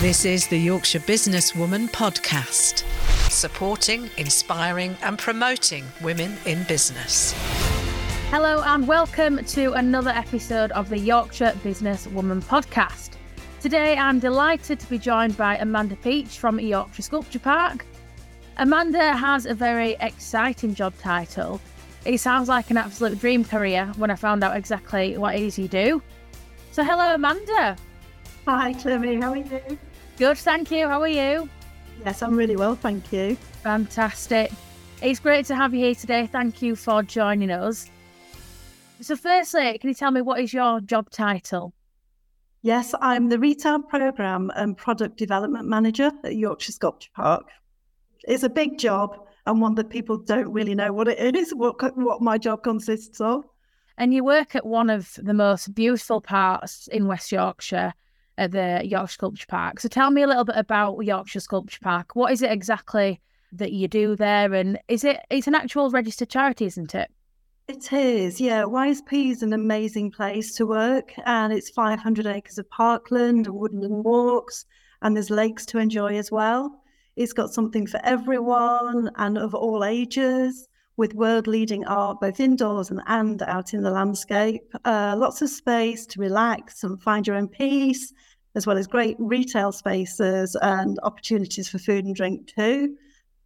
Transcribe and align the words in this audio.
This 0.00 0.24
is 0.24 0.48
the 0.48 0.56
Yorkshire 0.56 1.00
Businesswoman 1.00 1.90
podcast, 1.90 2.84
supporting, 3.30 4.08
inspiring, 4.16 4.96
and 5.02 5.18
promoting 5.18 5.84
women 6.00 6.38
in 6.46 6.62
business. 6.62 7.34
Hello, 8.30 8.62
and 8.64 8.88
welcome 8.88 9.44
to 9.44 9.74
another 9.74 10.08
episode 10.08 10.72
of 10.72 10.88
the 10.88 10.96
Yorkshire 10.96 11.52
Businesswoman 11.62 12.42
podcast. 12.42 13.10
Today, 13.60 13.98
I'm 13.98 14.18
delighted 14.18 14.80
to 14.80 14.88
be 14.88 14.96
joined 14.96 15.36
by 15.36 15.58
Amanda 15.58 15.96
Peach 15.96 16.38
from 16.38 16.58
Yorkshire 16.58 17.02
Sculpture 17.02 17.38
Park. 17.38 17.84
Amanda 18.56 19.14
has 19.14 19.44
a 19.44 19.52
very 19.52 19.98
exciting 20.00 20.74
job 20.74 20.94
title. 20.98 21.60
It 22.06 22.16
sounds 22.20 22.48
like 22.48 22.70
an 22.70 22.78
absolute 22.78 23.20
dream 23.20 23.44
career 23.44 23.92
when 23.98 24.10
I 24.10 24.14
found 24.14 24.44
out 24.44 24.56
exactly 24.56 25.18
what 25.18 25.34
it 25.34 25.42
is 25.42 25.58
you 25.58 25.68
do. 25.68 26.00
So, 26.72 26.84
hello, 26.84 27.16
Amanda. 27.16 27.76
Hi, 28.46 28.72
Clemmy. 28.72 29.20
How 29.20 29.32
are 29.32 29.36
you? 29.36 29.78
Good, 30.20 30.36
thank 30.36 30.70
you. 30.70 30.86
How 30.86 31.00
are 31.00 31.08
you? 31.08 31.48
Yes, 32.04 32.22
I'm 32.22 32.36
really 32.36 32.54
well, 32.54 32.74
thank 32.74 33.10
you. 33.10 33.36
Fantastic. 33.62 34.52
It's 35.00 35.18
great 35.18 35.46
to 35.46 35.56
have 35.56 35.72
you 35.72 35.80
here 35.80 35.94
today. 35.94 36.26
Thank 36.26 36.60
you 36.60 36.76
for 36.76 37.02
joining 37.02 37.50
us. 37.50 37.90
So, 39.00 39.16
firstly, 39.16 39.78
can 39.78 39.88
you 39.88 39.94
tell 39.94 40.10
me 40.10 40.20
what 40.20 40.38
is 40.38 40.52
your 40.52 40.82
job 40.82 41.08
title? 41.08 41.72
Yes, 42.60 42.94
I'm 43.00 43.30
the 43.30 43.38
Retail 43.38 43.80
Programme 43.80 44.52
and 44.56 44.76
Product 44.76 45.16
Development 45.16 45.66
Manager 45.66 46.12
at 46.22 46.36
Yorkshire 46.36 46.72
Sculpture 46.72 47.08
Park. 47.16 47.46
It's 48.24 48.42
a 48.42 48.50
big 48.50 48.76
job 48.76 49.26
and 49.46 49.58
one 49.58 49.74
that 49.76 49.88
people 49.88 50.18
don't 50.18 50.52
really 50.52 50.74
know 50.74 50.92
what 50.92 51.08
it 51.08 51.34
is, 51.34 51.54
what, 51.54 51.96
what 51.96 52.20
my 52.20 52.36
job 52.36 52.62
consists 52.62 53.22
of. 53.22 53.44
And 53.96 54.12
you 54.12 54.22
work 54.22 54.54
at 54.54 54.66
one 54.66 54.90
of 54.90 55.14
the 55.22 55.32
most 55.32 55.74
beautiful 55.74 56.20
parts 56.20 56.88
in 56.88 57.06
West 57.06 57.32
Yorkshire, 57.32 57.94
at 58.40 58.52
the 58.52 58.80
Yorkshire 58.84 59.12
Sculpture 59.12 59.46
Park. 59.46 59.80
So 59.80 59.88
tell 59.88 60.10
me 60.10 60.22
a 60.22 60.26
little 60.26 60.44
bit 60.44 60.56
about 60.56 60.98
Yorkshire 60.98 61.40
Sculpture 61.40 61.78
Park. 61.82 62.16
What 62.16 62.32
is 62.32 62.40
it 62.40 62.50
exactly 62.50 63.20
that 63.52 63.72
you 63.72 63.86
do 63.86 64.16
there? 64.16 64.52
And 64.54 64.78
is 64.88 65.04
it 65.04 65.20
it's 65.28 65.46
an 65.46 65.54
actual 65.54 65.90
registered 65.90 66.30
charity, 66.30 66.64
isn't 66.64 66.94
it? 66.94 67.10
It 67.68 67.92
is, 67.92 68.40
yeah. 68.40 68.62
YSP 68.62 69.30
is 69.30 69.42
an 69.42 69.52
amazing 69.52 70.10
place 70.10 70.56
to 70.56 70.66
work, 70.66 71.12
and 71.24 71.52
it's 71.52 71.70
500 71.70 72.26
acres 72.26 72.58
of 72.58 72.68
parkland, 72.70 73.46
woodland 73.46 74.04
walks, 74.04 74.64
and 75.02 75.14
there's 75.14 75.30
lakes 75.30 75.66
to 75.66 75.78
enjoy 75.78 76.16
as 76.16 76.32
well. 76.32 76.82
It's 77.16 77.34
got 77.34 77.52
something 77.52 77.86
for 77.86 78.00
everyone 78.02 79.10
and 79.16 79.38
of 79.38 79.54
all 79.54 79.84
ages, 79.84 80.66
with 81.00 81.14
world 81.14 81.46
leading 81.46 81.82
art 81.86 82.20
both 82.20 82.40
indoors 82.40 82.90
and, 82.90 83.00
and 83.06 83.40
out 83.42 83.72
in 83.72 83.82
the 83.82 83.90
landscape. 83.90 84.70
Uh, 84.84 85.14
lots 85.16 85.40
of 85.40 85.48
space 85.48 86.04
to 86.04 86.20
relax 86.20 86.84
and 86.84 87.02
find 87.02 87.26
your 87.26 87.36
own 87.36 87.48
peace 87.48 88.12
as 88.54 88.66
well 88.66 88.78
as 88.78 88.86
great 88.86 89.16
retail 89.18 89.72
spaces 89.72 90.56
and 90.60 90.98
opportunities 91.02 91.68
for 91.68 91.78
food 91.78 92.04
and 92.04 92.14
drink 92.14 92.46
too. 92.46 92.96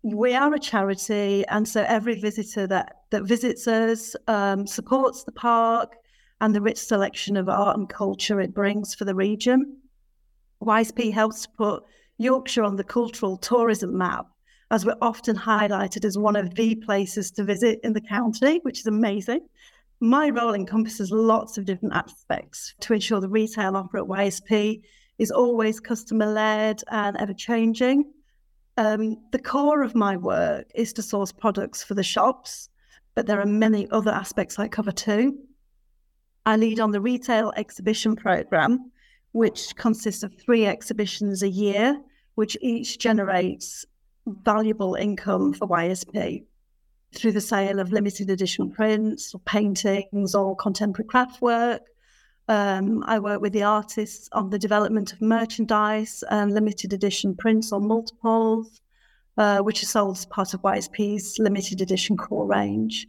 We 0.03 0.35
are 0.35 0.53
a 0.53 0.59
charity, 0.59 1.45
and 1.49 1.67
so 1.67 1.85
every 1.89 2.21
visitor 2.21 2.67
that, 2.67 2.97
that 3.11 3.25
visits 3.25 3.67
us 3.67 4.15
um, 4.29 4.67
supports 4.67 5.25
the 5.25 5.33
park 5.33 5.97
and 6.41 6.55
the 6.55 6.61
rich 6.61 6.79
selection 6.79 7.37
of 7.37 7.49
art 7.49 7.79
and 7.79 7.89
culture 7.89 8.41
it 8.41 8.53
brings 8.53 8.95
for 8.95 9.05
the 9.05 9.15
region. 9.15 9.79
YSP 10.63 11.13
helps 11.13 11.43
to 11.43 11.49
put 11.57 11.85
Yorkshire 12.19 12.65
on 12.65 12.77
the 12.77 12.85
cultural 12.85 13.37
tourism 13.37 13.97
map, 13.97 14.27
as 14.71 14.85
we're 14.85 14.97
often 15.01 15.37
highlighted 15.37 16.05
as 16.05 16.19
one 16.19 16.37
of 16.37 16.55
the 16.55 16.75
places 16.77 17.31
to 17.33 17.45
visit 17.45 17.81
in 17.83 17.93
the 17.93 18.01
county, 18.01 18.61
which 18.63 18.81
is 18.81 18.87
amazing. 18.87 19.41
My 20.01 20.29
role 20.31 20.55
encompasses 20.55 21.11
lots 21.11 21.57
of 21.57 21.65
different 21.65 21.95
aspects 21.95 22.75
to 22.81 22.95
ensure 22.95 23.21
the 23.21 23.29
retail 23.29 23.77
offer 23.77 23.99
at 23.99 24.05
YSP 24.05 24.83
is 25.19 25.31
always 25.31 25.81
customer 25.81 26.27
led 26.27 26.83
and 26.91 27.17
ever 27.17 27.33
changing. 27.33 28.13
Um, 28.77 29.17
the 29.31 29.39
core 29.39 29.83
of 29.83 29.95
my 29.95 30.17
work 30.17 30.67
is 30.75 30.93
to 30.95 31.03
source 31.03 31.31
products 31.31 31.85
for 31.85 31.95
the 31.95 32.03
shops, 32.03 32.69
but 33.15 33.27
there 33.27 33.41
are 33.41 33.47
many 33.47 33.89
other 33.91 34.11
aspects 34.11 34.59
I 34.59 34.67
cover 34.67 34.91
too. 34.91 35.39
I 36.45 36.57
lead 36.57 36.81
on 36.81 36.91
the 36.91 37.01
retail 37.01 37.53
exhibition 37.57 38.17
program, 38.17 38.91
which 39.33 39.77
consists 39.77 40.25
of 40.25 40.35
three 40.35 40.67
exhibitions 40.67 41.43
a 41.43 41.49
year, 41.49 42.01
which 42.35 42.57
each 42.61 42.99
generates 42.99 43.87
valuable 44.27 44.97
income 44.97 45.53
for 45.53 45.69
YSP 45.69 46.45
through 47.15 47.33
the 47.33 47.41
sale 47.41 47.81
of 47.81 47.93
limited 47.93 48.31
edition 48.31 48.71
prints 48.71 49.35
or 49.35 49.41
paintings 49.41 50.35
or 50.35 50.57
contemporary 50.57 51.07
craft 51.07 51.41
work, 51.41 51.83
um, 52.49 53.03
I 53.07 53.19
work 53.21 53.41
with 53.41 53.55
the 53.55 53.63
artists 53.63 54.29
on 54.33 54.51
the 54.51 54.59
development 54.59 55.13
of 55.13 55.23
merchandise 55.23 56.23
and 56.31 56.53
limited 56.53 56.93
edition 56.93 57.35
prints 57.35 57.73
or 57.73 57.81
multiples, 57.81 58.83
uh, 59.39 59.61
which 59.61 59.83
are 59.83 59.87
sold 59.87 60.19
as 60.19 60.27
part 60.27 60.53
of 60.53 60.61
YSP's 60.61 61.39
limited 61.39 61.81
edition 61.81 62.17
core 62.17 62.47
range. 62.47 63.07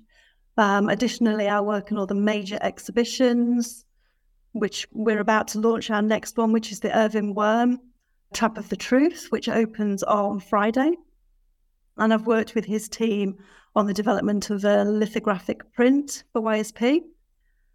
Um, 0.57 0.87
additionally, 0.87 1.49
I 1.49 1.59
work 1.59 1.91
on 1.91 1.97
all 1.97 2.05
the 2.05 2.15
major 2.15 2.57
exhibitions, 2.61 3.83
which 4.53 4.87
we're 4.93 5.19
about 5.19 5.49
to 5.49 5.59
launch 5.59 5.89
our 5.89 6.01
next 6.01 6.37
one, 6.37 6.53
which 6.53 6.71
is 6.71 6.79
the 6.79 6.97
Erwin 6.97 7.35
Wurm 7.35 7.79
Trap 8.33 8.57
of 8.57 8.69
the 8.69 8.77
Truth, 8.77 9.27
which 9.31 9.49
opens 9.49 10.01
on 10.03 10.39
Friday. 10.39 10.93
And 11.97 12.13
I've 12.13 12.25
worked 12.25 12.55
with 12.55 12.65
his 12.65 12.87
team 12.87 13.37
on 13.75 13.85
the 13.85 13.93
development 13.93 14.49
of 14.49 14.63
a 14.63 14.83
lithographic 14.85 15.71
print 15.73 16.23
for 16.31 16.41
YSP. 16.41 17.01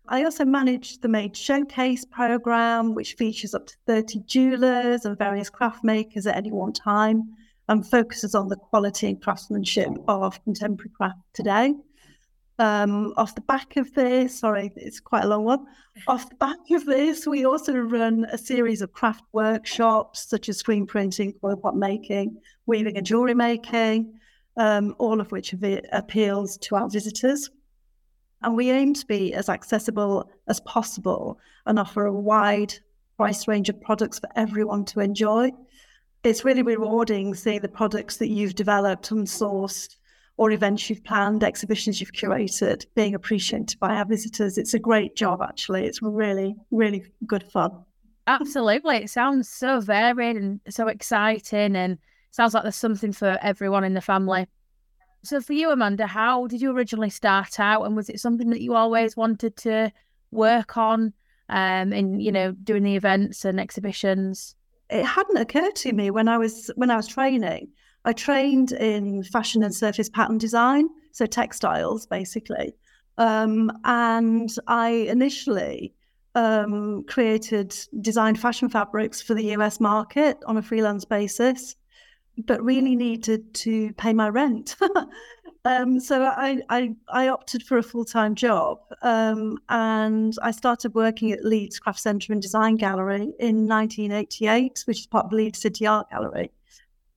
I 0.08 0.24
also 0.24 0.44
manage 0.44 0.98
the 0.98 1.08
Made 1.08 1.36
Showcase 1.36 2.04
program, 2.04 2.94
which 2.94 3.14
features 3.14 3.54
up 3.54 3.66
to 3.66 3.76
30 3.86 4.20
jewelers 4.26 5.04
and 5.04 5.16
various 5.16 5.50
craft 5.50 5.84
makers 5.84 6.26
at 6.26 6.36
any 6.36 6.50
one 6.50 6.72
time 6.72 7.34
and 7.68 7.88
focuses 7.88 8.34
on 8.34 8.48
the 8.48 8.56
quality 8.56 9.06
and 9.08 9.22
craftsmanship 9.22 9.90
of 10.08 10.42
contemporary 10.42 10.90
craft 10.90 11.20
today. 11.32 11.74
Um, 12.58 13.14
off 13.16 13.34
the 13.34 13.40
back 13.42 13.76
of 13.76 13.94
this, 13.94 14.40
sorry, 14.40 14.72
it's 14.76 15.00
quite 15.00 15.24
a 15.24 15.28
long 15.28 15.44
one. 15.44 15.66
Off 16.08 16.28
the 16.28 16.34
back 16.34 16.58
of 16.72 16.84
this, 16.84 17.26
we 17.26 17.46
also 17.46 17.74
run 17.74 18.26
a 18.32 18.36
series 18.36 18.82
of 18.82 18.92
craft 18.92 19.22
workshops 19.32 20.28
such 20.28 20.48
as 20.48 20.58
screen 20.58 20.86
printing, 20.86 21.32
coil 21.34 21.56
pot 21.56 21.76
making, 21.76 22.36
weaving 22.66 22.96
and 22.96 23.06
jewellery 23.06 23.34
making, 23.34 24.12
um, 24.60 24.94
all 24.98 25.22
of 25.22 25.32
which 25.32 25.54
appeals 25.90 26.58
to 26.58 26.76
our 26.76 26.88
visitors. 26.90 27.48
And 28.42 28.54
we 28.54 28.70
aim 28.70 28.92
to 28.92 29.06
be 29.06 29.32
as 29.32 29.48
accessible 29.48 30.30
as 30.48 30.60
possible 30.60 31.38
and 31.64 31.78
offer 31.78 32.04
a 32.04 32.12
wide 32.12 32.74
price 33.16 33.48
range 33.48 33.70
of 33.70 33.80
products 33.80 34.18
for 34.18 34.28
everyone 34.36 34.84
to 34.86 35.00
enjoy. 35.00 35.50
It's 36.24 36.44
really 36.44 36.62
rewarding 36.62 37.34
seeing 37.34 37.62
the 37.62 37.68
products 37.68 38.18
that 38.18 38.28
you've 38.28 38.54
developed 38.54 39.10
and 39.10 39.26
sourced 39.26 39.96
or 40.36 40.50
events 40.50 40.90
you've 40.90 41.04
planned, 41.04 41.42
exhibitions 41.42 41.98
you've 41.98 42.12
curated, 42.12 42.84
being 42.94 43.14
appreciated 43.14 43.80
by 43.80 43.94
our 43.94 44.04
visitors. 44.04 44.58
It's 44.58 44.74
a 44.74 44.78
great 44.78 45.16
job, 45.16 45.40
actually. 45.42 45.86
It's 45.86 46.02
really, 46.02 46.54
really 46.70 47.04
good 47.26 47.44
fun. 47.50 47.70
Absolutely. 48.26 48.96
It 48.96 49.10
sounds 49.10 49.48
so 49.48 49.80
varied 49.80 50.36
and 50.36 50.60
so 50.68 50.88
exciting, 50.88 51.76
and 51.76 51.96
sounds 52.30 52.54
like 52.54 52.62
there's 52.62 52.76
something 52.76 53.12
for 53.12 53.38
everyone 53.42 53.84
in 53.84 53.94
the 53.94 54.00
family. 54.00 54.46
So 55.22 55.40
for 55.40 55.52
you, 55.52 55.70
Amanda, 55.70 56.06
how 56.06 56.46
did 56.46 56.62
you 56.62 56.72
originally 56.72 57.10
start 57.10 57.60
out, 57.60 57.84
and 57.84 57.94
was 57.94 58.08
it 58.08 58.20
something 58.20 58.50
that 58.50 58.62
you 58.62 58.74
always 58.74 59.16
wanted 59.16 59.56
to 59.58 59.92
work 60.30 60.76
on, 60.76 61.12
um, 61.48 61.92
in 61.92 62.20
you 62.20 62.32
know 62.32 62.52
doing 62.52 62.84
the 62.84 62.96
events 62.96 63.44
and 63.44 63.60
exhibitions? 63.60 64.54
It 64.88 65.04
hadn't 65.04 65.36
occurred 65.36 65.76
to 65.76 65.92
me 65.92 66.10
when 66.10 66.28
I 66.28 66.38
was 66.38 66.70
when 66.76 66.90
I 66.90 66.96
was 66.96 67.06
training. 67.06 67.68
I 68.06 68.14
trained 68.14 68.72
in 68.72 69.22
fashion 69.24 69.62
and 69.62 69.74
surface 69.74 70.08
pattern 70.08 70.38
design, 70.38 70.88
so 71.12 71.26
textiles 71.26 72.06
basically, 72.06 72.74
um, 73.18 73.70
and 73.84 74.48
I 74.66 74.88
initially 74.88 75.92
um, 76.34 77.04
created 77.04 77.76
designed 78.00 78.40
fashion 78.40 78.70
fabrics 78.70 79.20
for 79.20 79.34
the 79.34 79.52
US 79.56 79.80
market 79.80 80.38
on 80.46 80.56
a 80.56 80.62
freelance 80.62 81.04
basis 81.04 81.76
but 82.38 82.62
really 82.62 82.96
needed 82.96 83.52
to 83.54 83.92
pay 83.94 84.12
my 84.12 84.28
rent. 84.28 84.76
um, 85.64 86.00
so 86.00 86.22
I, 86.22 86.60
I, 86.68 86.94
I, 87.08 87.28
opted 87.28 87.62
for 87.62 87.78
a 87.78 87.82
full 87.82 88.04
time 88.04 88.34
job 88.34 88.78
um, 89.02 89.58
and 89.68 90.34
I 90.42 90.50
started 90.50 90.94
working 90.94 91.32
at 91.32 91.44
Leeds 91.44 91.78
Craft 91.78 92.00
Centre 92.00 92.32
and 92.32 92.40
Design 92.40 92.76
Gallery 92.76 93.32
in 93.38 93.66
1988, 93.66 94.84
which 94.86 95.00
is 95.00 95.06
part 95.06 95.26
of 95.26 95.32
Leeds 95.32 95.58
City 95.58 95.86
Art 95.86 96.08
Gallery, 96.10 96.50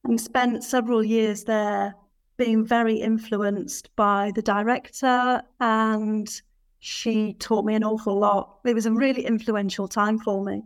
and 0.04 0.20
spent 0.20 0.64
several 0.64 1.04
years 1.04 1.44
there 1.46 1.96
being 2.38 2.66
very 2.66 2.96
influenced 2.96 3.96
by 3.96 4.32
the 4.36 4.42
director 4.42 5.42
and 5.60 6.42
she 6.80 7.34
taught 7.36 7.64
me 7.64 7.76
an 7.76 7.84
awful 7.84 8.20
lot. 8.20 8.58
It 8.66 8.74
was 8.74 8.86
a 8.86 8.92
really 8.92 9.26
influential 9.26 9.88
time 9.88 10.20
for 10.20 10.44
me. 10.44 10.64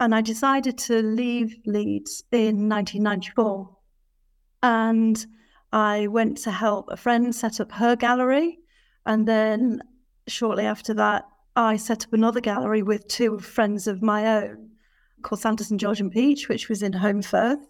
And 0.00 0.14
I 0.14 0.20
decided 0.20 0.76
to 0.78 1.00
leave 1.00 1.56
Leeds 1.64 2.22
in 2.30 2.68
1994 2.68 3.75
and 4.62 5.26
I 5.72 6.06
went 6.06 6.38
to 6.38 6.50
help 6.50 6.88
a 6.90 6.96
friend 6.96 7.34
set 7.34 7.60
up 7.60 7.72
her 7.72 7.96
gallery. 7.96 8.58
And 9.04 9.26
then 9.26 9.82
shortly 10.26 10.64
after 10.64 10.94
that, 10.94 11.24
I 11.54 11.76
set 11.76 12.04
up 12.04 12.12
another 12.12 12.40
gallery 12.40 12.82
with 12.82 13.08
two 13.08 13.38
friends 13.38 13.86
of 13.86 14.02
my 14.02 14.42
own 14.42 14.70
called 15.22 15.40
Sanderson 15.40 15.78
George 15.78 16.00
and 16.00 16.12
Peach, 16.12 16.48
which 16.48 16.68
was 16.68 16.82
in 16.82 16.92
Holmfirth. 16.92 17.62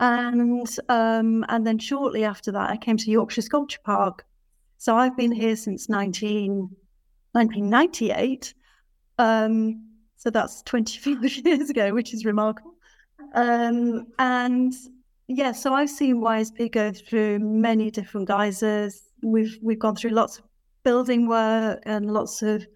And 0.00 0.66
um, 0.88 1.44
and 1.48 1.66
then 1.66 1.78
shortly 1.78 2.24
after 2.24 2.50
that, 2.52 2.70
I 2.70 2.76
came 2.76 2.96
to 2.96 3.10
Yorkshire 3.10 3.42
Sculpture 3.42 3.80
Park. 3.84 4.24
So 4.78 4.96
I've 4.96 5.16
been 5.16 5.30
here 5.30 5.54
since 5.54 5.88
19, 5.88 6.68
1998. 7.32 8.54
Um, 9.18 9.88
so 10.16 10.30
that's 10.30 10.62
25 10.62 11.24
years 11.46 11.70
ago, 11.70 11.92
which 11.92 12.12
is 12.12 12.24
remarkable. 12.24 12.74
Um, 13.34 14.08
and 14.18 14.72
yeah, 15.36 15.52
so 15.52 15.74
I've 15.74 15.90
seen 15.90 16.20
YSP 16.20 16.72
go 16.72 16.92
through 16.92 17.38
many 17.38 17.90
different 17.90 18.28
guises. 18.28 19.02
We've 19.22 19.58
we've 19.62 19.78
gone 19.78 19.96
through 19.96 20.10
lots 20.10 20.38
of 20.38 20.44
building 20.84 21.28
work 21.28 21.80
and 21.84 22.12
lots 22.12 22.42
of 22.42 22.66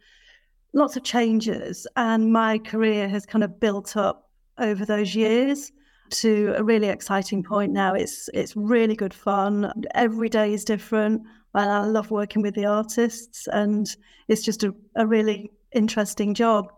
lots 0.73 0.97
of 0.97 1.03
changes, 1.03 1.87
and 1.97 2.33
my 2.33 2.59
career 2.59 3.09
has 3.09 3.27
kind 3.27 3.45
of 3.45 3.59
built 3.61 3.97
up 3.97 4.31
over 4.59 4.85
those 4.85 5.15
years 5.15 5.73
to 6.09 6.55
a 6.57 6.63
really 6.63 6.89
exciting 6.89 7.43
point 7.43 7.73
now. 7.73 7.95
It's 7.95 8.29
it's 8.33 8.57
really 8.57 8.95
good 8.95 9.15
fun. 9.15 9.73
Every 9.95 10.29
day 10.29 10.53
is 10.53 10.65
different. 10.65 11.23
And 11.55 11.71
I 11.71 11.85
love 11.87 12.11
working 12.11 12.43
with 12.43 12.55
the 12.55 12.67
artists, 12.67 13.49
and 13.49 13.89
it's 14.29 14.43
just 14.43 14.63
a, 14.63 14.75
a 14.95 15.07
really 15.07 15.51
interesting 15.73 16.35
job. 16.35 16.71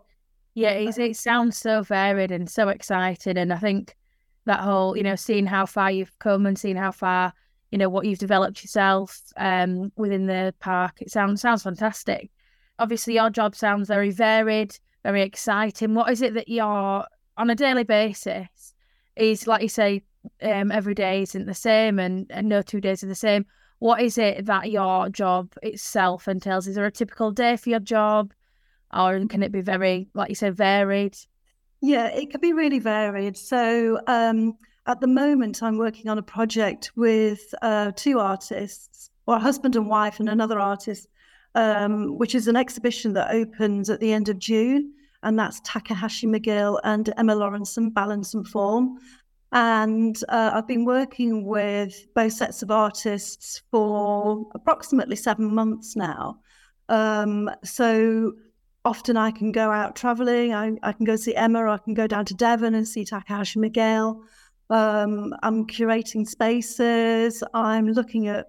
Yeah, 0.55 0.71
it 0.71 1.17
sounds 1.17 1.57
so 1.57 1.83
varied 1.83 2.31
and 2.31 2.49
so 2.49 2.69
exciting. 2.69 3.37
And 3.37 3.53
I 3.53 3.59
think 3.59 3.97
that 4.49 4.61
whole, 4.61 4.97
you 4.97 5.03
know, 5.03 5.15
seeing 5.17 5.47
how 5.47 5.65
far 5.65 5.91
you've 5.91 6.19
come 6.19 6.45
and 6.45 6.59
seeing 6.59 6.77
how 6.77 6.91
far, 6.91 7.33
you 7.71 7.79
know, 7.79 7.89
what 7.89 8.05
you've 8.05 8.19
developed 8.19 8.63
yourself 8.63 9.21
um, 9.37 9.93
within 9.97 10.27
the 10.27 10.55
park, 10.59 11.01
it 11.01 11.11
sounds 11.11 11.41
sounds 11.41 11.63
fantastic. 11.63 12.31
Obviously, 12.79 13.15
your 13.15 13.31
job 13.31 13.55
sounds 13.55 13.89
very 13.89 14.11
varied, 14.11 14.79
very 15.05 15.23
exciting. 15.23 15.95
What 15.95 16.11
is 16.11 16.23
it 16.23 16.35
that 16.35 16.49
you're 16.49 17.05
on 17.37 17.51
a 17.51 17.55
daily 17.55 17.85
basis? 17.85 18.75
Is 19.17 19.47
like 19.47 19.63
you 19.63 19.69
say, 19.69 20.03
um, 20.43 20.71
every 20.71 20.95
day 20.95 21.23
isn't 21.23 21.47
the 21.47 21.55
same, 21.55 21.99
and, 21.99 22.27
and 22.31 22.49
no 22.49 22.63
two 22.63 22.81
days 22.81 23.03
are 23.03 23.09
the 23.09 23.15
same 23.15 23.47
what 23.79 24.01
is 24.01 24.19
it 24.19 24.47
that 24.47 24.71
your 24.71 25.09
job 25.09 25.53
itself 25.63 26.27
entails? 26.27 26.67
Is 26.67 26.75
there 26.75 26.87
a 26.87 26.91
typical 26.91 27.31
day 27.31 27.57
for 27.57 27.71
your 27.71 27.81
job, 27.81 28.33
or 28.93 29.25
can 29.27 29.43
it 29.43 29.53
be 29.53 29.61
very, 29.61 30.09
like 30.15 30.29
you 30.29 30.35
said, 30.35 30.57
varied? 30.57 31.17
Yeah, 31.81 32.09
it 32.09 32.31
could 32.31 32.41
be 32.41 32.53
really 32.53 32.79
varied. 32.79 33.37
So 33.37 34.01
um, 34.07 34.57
at 34.87 35.01
the 35.01 35.07
moment, 35.07 35.63
I'm 35.63 35.79
working 35.79 36.09
on 36.09 36.19
a 36.19 36.23
project 36.23 36.91
with 36.97 37.55
uh, 37.63 37.93
two 37.95 38.19
artists, 38.19 39.11
or 39.27 39.37
a 39.37 39.41
husband 39.41 39.77
and 39.77 39.89
wife, 39.89 40.19
and 40.19 40.29
another 40.29 40.59
artist, 40.59 41.09
um, 41.55 42.19
which 42.19 42.35
is 42.35 42.49
an 42.49 42.57
exhibition 42.57 43.13
that 43.13 43.31
opens 43.31 43.91
at 43.91 44.01
the 44.01 44.13
end 44.13 44.29
of 44.29 44.39
June. 44.39 44.93
And 45.23 45.39
that's 45.39 45.61
Takahashi 45.65 46.27
McGill 46.27 46.81
and 46.85 47.13
Emma 47.17 47.35
Lawrence 47.35 47.77
Lawrenson, 47.77 47.93
Balance 47.93 48.35
and 48.35 48.47
Form. 48.47 48.99
And 49.53 50.17
uh, 50.29 50.51
I've 50.55 50.67
been 50.67 50.85
working 50.85 51.45
with 51.45 52.07
both 52.15 52.33
sets 52.33 52.63
of 52.63 52.71
artists 52.71 53.63
for 53.71 54.47
approximately 54.55 55.17
seven 55.17 55.55
months 55.55 55.97
now. 55.97 56.39
Um, 56.89 57.51
so 57.65 58.33
often 58.89 59.19
I 59.19 59.31
can 59.31 59.53
go 59.53 59.71
out 59.71 59.97
traveling. 59.97 60.55
I, 60.55 60.73
I, 60.83 60.93
can 60.93 61.05
go 61.05 61.17
see 61.17 61.35
Emma, 61.35 61.71
I 61.71 61.77
can 61.77 61.93
go 61.93 62.07
down 62.07 62.25
to 62.25 62.35
Devon 62.35 62.75
and 62.75 62.89
see 62.89 63.05
Takahashi 63.05 63.61
McGill. 63.61 64.23
Um, 64.71 65.35
I'm 65.43 65.67
curating 65.67 66.27
spaces. 66.27 67.45
I'm 67.53 67.89
looking 67.89 68.29
at 68.29 68.47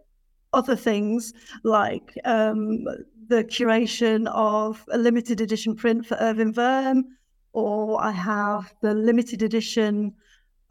other 0.53 0.77
things 0.77 1.33
like 1.65 2.13
um, 2.23 2.85
the 3.27 3.43
curation 3.43 4.27
of 4.33 4.85
a 4.93 4.97
limited 4.97 5.41
edition 5.41 5.75
print 5.75 6.05
for 6.05 6.15
Erwin 6.21 6.53
Wurm, 6.53 7.03
or 7.51 8.01
I 8.01 8.11
have 8.11 8.73
the 8.81 8.93
limited 8.93 9.41
edition 9.41 10.13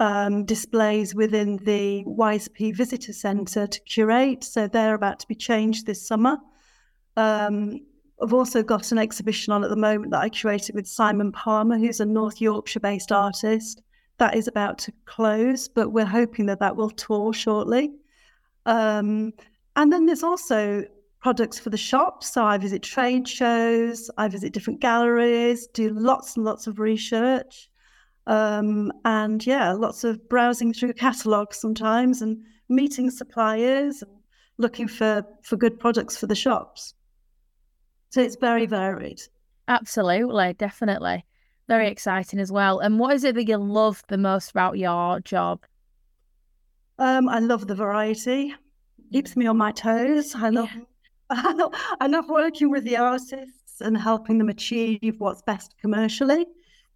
um, 0.00 0.46
displays 0.46 1.14
within 1.14 1.58
the 1.58 2.04
YSP 2.06 2.74
Visitor 2.74 3.12
Centre 3.12 3.66
to 3.66 3.80
curate. 3.80 4.44
So 4.44 4.66
they're 4.66 4.94
about 4.94 5.20
to 5.20 5.28
be 5.28 5.34
changed 5.34 5.84
this 5.84 6.06
summer. 6.06 6.38
Um, 7.16 7.80
I've 8.20 8.34
also 8.34 8.62
got 8.62 8.90
an 8.90 8.98
exhibition 8.98 9.52
on 9.52 9.62
at 9.62 9.70
the 9.70 9.76
moment 9.76 10.10
that 10.10 10.20
I 10.20 10.28
curated 10.28 10.74
with 10.74 10.88
Simon 10.88 11.30
Palmer, 11.30 11.78
who's 11.78 12.00
a 12.00 12.06
North 12.06 12.40
Yorkshire 12.40 12.80
based 12.80 13.12
artist. 13.12 13.82
That 14.18 14.34
is 14.34 14.48
about 14.48 14.78
to 14.78 14.92
close, 15.04 15.68
but 15.68 15.90
we're 15.90 16.04
hoping 16.04 16.46
that 16.46 16.58
that 16.58 16.74
will 16.74 16.90
tour 16.90 17.32
shortly. 17.32 17.92
Um, 18.66 19.32
and 19.76 19.92
then 19.92 20.06
there's 20.06 20.24
also 20.24 20.84
products 21.20 21.60
for 21.60 21.70
the 21.70 21.76
shops. 21.76 22.32
So 22.32 22.44
I 22.44 22.58
visit 22.58 22.82
trade 22.82 23.28
shows, 23.28 24.10
I 24.18 24.26
visit 24.26 24.52
different 24.52 24.80
galleries, 24.80 25.68
do 25.68 25.90
lots 25.90 26.36
and 26.36 26.44
lots 26.44 26.66
of 26.66 26.80
research. 26.80 27.70
Um, 28.26 28.92
and 29.04 29.46
yeah, 29.46 29.72
lots 29.72 30.02
of 30.02 30.28
browsing 30.28 30.72
through 30.72 30.94
catalogs 30.94 31.58
sometimes 31.58 32.20
and 32.20 32.42
meeting 32.68 33.10
suppliers 33.10 34.02
and 34.02 34.10
looking 34.58 34.88
for, 34.88 35.24
for 35.42 35.56
good 35.56 35.78
products 35.78 36.16
for 36.16 36.26
the 36.26 36.34
shops. 36.34 36.94
So 38.10 38.20
it's 38.22 38.36
very 38.36 38.66
varied. 38.66 39.20
Absolutely, 39.68 40.54
definitely. 40.54 41.24
Very 41.68 41.88
exciting 41.88 42.40
as 42.40 42.50
well. 42.50 42.78
And 42.78 42.98
what 42.98 43.14
is 43.14 43.24
it 43.24 43.34
that 43.34 43.46
you 43.46 43.58
love 43.58 44.02
the 44.08 44.16
most 44.16 44.50
about 44.50 44.78
your 44.78 45.20
job? 45.20 45.64
Um, 46.98 47.28
I 47.28 47.38
love 47.38 47.66
the 47.66 47.74
variety. 47.74 48.54
Keeps 49.12 49.36
me 49.36 49.46
on 49.46 49.56
my 49.56 49.72
toes. 49.72 50.34
I 50.34 50.48
love 50.48 50.70
yeah. 50.74 50.82
I 52.00 52.06
love 52.06 52.28
working 52.30 52.70
with 52.70 52.84
the 52.84 52.96
artists 52.96 53.80
and 53.80 53.96
helping 53.96 54.38
them 54.38 54.48
achieve 54.48 55.16
what's 55.18 55.42
best 55.42 55.74
commercially. 55.78 56.46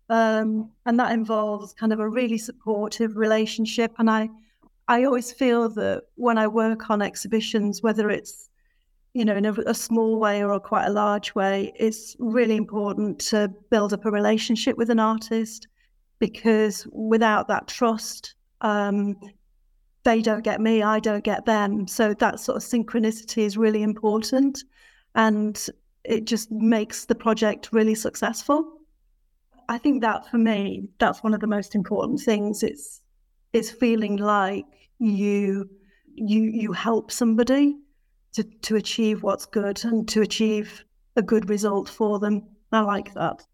Um, 0.08 0.70
and 0.86 0.98
that 0.98 1.12
involves 1.12 1.74
kind 1.74 1.92
of 1.92 2.00
a 2.00 2.08
really 2.08 2.38
supportive 2.38 3.16
relationship. 3.16 3.92
And 3.98 4.10
I, 4.10 4.30
I 4.88 5.04
always 5.04 5.32
feel 5.32 5.68
that 5.70 6.04
when 6.14 6.38
I 6.38 6.46
work 6.46 6.90
on 6.90 7.02
exhibitions, 7.02 7.82
whether 7.82 8.08
it's 8.10 8.48
you 9.14 9.24
know 9.24 9.36
in 9.36 9.44
a, 9.44 9.52
a 9.66 9.74
small 9.74 10.18
way 10.18 10.42
or 10.42 10.52
a 10.52 10.60
quite 10.60 10.86
a 10.86 10.92
large 10.92 11.34
way, 11.34 11.72
it's 11.76 12.16
really 12.18 12.56
important 12.56 13.18
to 13.18 13.48
build 13.70 13.92
up 13.92 14.04
a 14.04 14.10
relationship 14.10 14.76
with 14.76 14.90
an 14.90 15.00
artist 15.00 15.68
because 16.18 16.86
without 16.92 17.48
that 17.48 17.66
trust, 17.66 18.34
um, 18.60 19.16
they 20.04 20.22
don't 20.22 20.44
get 20.44 20.60
me, 20.60 20.82
I 20.82 21.00
don't 21.00 21.24
get 21.24 21.44
them. 21.46 21.86
So 21.86 22.14
that 22.14 22.40
sort 22.40 22.56
of 22.56 22.62
synchronicity 22.62 23.42
is 23.42 23.56
really 23.56 23.82
important, 23.82 24.64
and 25.14 25.58
it 26.04 26.24
just 26.24 26.50
makes 26.50 27.04
the 27.04 27.14
project 27.14 27.68
really 27.72 27.94
successful. 27.94 28.78
I 29.68 29.78
think 29.78 30.02
that 30.02 30.28
for 30.30 30.38
me, 30.38 30.88
that's 30.98 31.22
one 31.22 31.34
of 31.34 31.40
the 31.40 31.46
most 31.46 31.74
important 31.74 32.20
things. 32.20 32.62
It's 32.62 33.00
it's 33.52 33.70
feeling 33.70 34.16
like 34.16 34.64
you 34.98 35.68
you 36.14 36.42
you 36.42 36.72
help 36.72 37.10
somebody 37.10 37.76
to 38.32 38.42
to 38.42 38.76
achieve 38.76 39.22
what's 39.22 39.46
good 39.46 39.84
and 39.84 40.08
to 40.08 40.22
achieve 40.22 40.84
a 41.16 41.22
good 41.22 41.48
result 41.48 41.88
for 41.88 42.18
them. 42.18 42.42
I 42.72 42.80
like 42.80 43.12
that. 43.14 43.44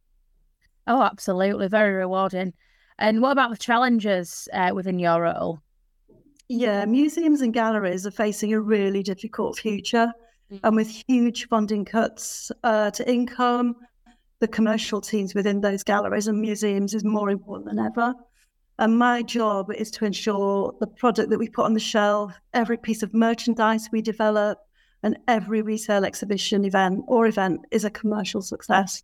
Oh, 0.87 1.03
absolutely, 1.03 1.69
very 1.69 1.95
rewarding. 1.95 2.55
And 2.99 3.21
what 3.21 3.33
about 3.33 3.51
the 3.51 3.57
challenges 3.57 4.49
uh, 4.53 4.71
within 4.75 4.99
your 4.99 5.23
role? 5.23 5.61
Yeah, 6.49 6.85
museums 6.87 7.43
and 7.43 7.53
galleries 7.53 8.07
are 8.07 8.11
facing 8.11 8.53
a 8.55 8.61
really 8.61 9.03
difficult 9.03 9.59
future, 9.59 10.13
mm-hmm. 10.51 10.67
and 10.67 10.77
with 10.77 11.05
huge 11.07 11.47
funding 11.49 11.85
cuts 11.85 12.51
uh, 12.65 12.91
to 12.93 13.11
income 13.11 13.77
the 14.41 14.49
commercial 14.49 15.01
teams 15.01 15.35
within 15.35 15.61
those 15.61 15.83
galleries 15.83 16.29
and 16.29 16.41
museums 16.41 16.95
is 16.95 17.05
more 17.05 17.31
important 17.31 17.69
than 17.69 17.79
ever. 17.85 18.15
And 18.79 18.97
my 18.97 19.23
job 19.23 19.73
is 19.73 19.91
to 19.93 20.05
ensure 20.05 20.73
the 20.79 20.87
product 20.87 21.31
that 21.31 21.39
we 21.39 21.49
put 21.49 21.65
on 21.65 21.75
the 21.75 21.81
shelf, 21.81 22.33
every 22.55 22.77
piece 22.77 23.03
of 23.03 23.13
merchandise 23.13 23.89
we 23.91 24.01
develop, 24.01 24.59
and 25.03 25.19
every 25.29 25.63
retail 25.63 26.05
exhibition 26.05 26.65
event 26.65 27.05
or 27.07 27.27
event 27.27 27.61
is 27.71 27.85
a 27.85 27.91
commercial 27.91 28.43
success. 28.43 29.03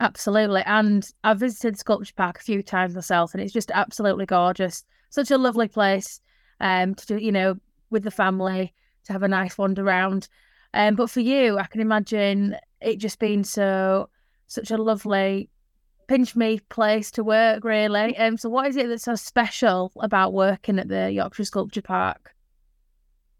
Absolutely. 0.00 0.62
And 0.66 1.08
I've 1.24 1.38
visited 1.38 1.78
Sculpture 1.78 2.12
Park 2.14 2.38
a 2.38 2.42
few 2.42 2.62
times 2.62 2.94
myself, 2.94 3.32
and 3.32 3.42
it's 3.42 3.52
just 3.52 3.70
absolutely 3.70 4.26
gorgeous. 4.26 4.84
Such 5.10 5.30
a 5.30 5.38
lovely 5.38 5.68
place 5.68 6.20
um, 6.60 6.94
to 6.94 7.06
do, 7.06 7.16
you 7.16 7.32
know, 7.32 7.56
with 7.90 8.02
the 8.02 8.10
family, 8.10 8.74
to 9.04 9.12
have 9.12 9.22
a 9.22 9.28
nice 9.28 9.56
wander 9.56 9.84
around. 9.84 10.28
Um, 10.74 10.96
but 10.96 11.10
for 11.10 11.20
you, 11.20 11.58
I 11.58 11.64
can 11.64 11.80
imagine 11.80 12.56
it 12.80 12.96
just 12.98 13.18
being 13.18 13.42
so 13.42 14.10
such 14.48 14.70
a 14.70 14.76
lovely 14.76 15.50
pinch 16.06 16.36
me 16.36 16.60
place 16.68 17.10
to 17.12 17.24
work, 17.24 17.64
really. 17.64 18.16
Um, 18.18 18.36
so, 18.36 18.48
what 18.48 18.68
is 18.68 18.76
it 18.76 18.88
that's 18.88 19.04
so 19.04 19.14
special 19.14 19.92
about 20.00 20.32
working 20.32 20.78
at 20.78 20.88
the 20.88 21.10
Yorkshire 21.10 21.44
Sculpture 21.44 21.82
Park? 21.82 22.34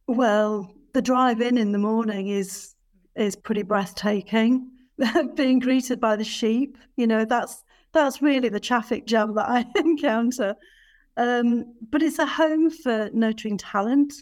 Well, 0.07 0.73
the 0.97 1.03
drive 1.03 1.43
in 1.43 1.59
in 1.59 1.73
the 1.73 1.79
morning 1.79 2.29
is 2.29 2.75
is 3.17 3.37
pretty 3.37 3.63
breathtaking. 3.63 4.71
Being 5.35 5.59
greeted 5.59 6.01
by 6.01 6.17
the 6.17 6.25
sheep, 6.25 6.79
you 6.97 7.07
know, 7.07 7.27
that's 7.27 7.65
that's 7.93 8.23
really 8.23 8.49
the 8.49 8.59
traffic 8.59 9.05
jam 9.05 9.35
that 9.35 9.47
I 9.47 9.67
encounter. 9.77 10.55
Um, 11.19 11.75
but 11.91 12.03
it's 12.03 12.19
a 12.19 12.25
home 12.25 12.71
for 12.71 13.11
nurturing 13.13 13.59
talent 13.59 14.15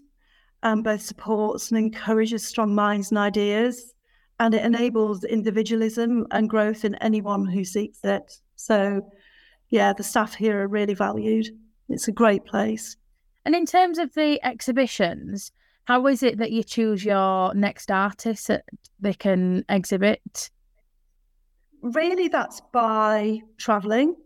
and 0.64 0.82
both 0.82 1.02
supports 1.02 1.70
and 1.70 1.78
encourages 1.78 2.44
strong 2.44 2.74
minds 2.74 3.12
and 3.12 3.18
ideas 3.18 3.94
and 4.40 4.52
it 4.52 4.64
enables 4.64 5.22
individualism 5.22 6.26
and 6.32 6.50
growth 6.50 6.84
in 6.84 6.96
anyone 6.96 7.46
who 7.46 7.64
seeks 7.64 8.00
it. 8.02 8.40
So, 8.56 9.12
yeah, 9.68 9.92
the 9.92 10.02
staff 10.02 10.34
here 10.34 10.60
are 10.62 10.66
really 10.66 10.94
valued. 10.94 11.46
It's 11.88 12.08
a 12.08 12.12
great 12.12 12.44
place. 12.44 12.96
And 13.44 13.54
in 13.54 13.64
terms 13.64 13.98
of 13.98 14.14
the 14.14 14.44
exhibitions, 14.44 15.52
how 15.84 16.06
is 16.06 16.22
it 16.22 16.38
that 16.38 16.50
you 16.50 16.62
choose 16.62 17.04
your 17.04 17.54
next 17.54 17.90
artist 17.90 18.48
that 18.48 18.64
they 19.00 19.14
can 19.14 19.64
exhibit? 19.68 20.50
Really, 21.82 22.28
that's 22.28 22.62
by 22.72 23.40
traveling, 23.58 24.16